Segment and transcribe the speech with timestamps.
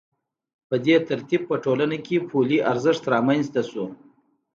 [0.69, 3.85] په دې ترتیب په ټولنه کې پولي ارزښت رامنځته شو